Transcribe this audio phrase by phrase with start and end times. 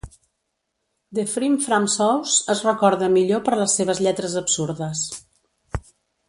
[1.17, 5.05] "The Frim Fram Sauce" es recorda millor per les seves lletres absurdes.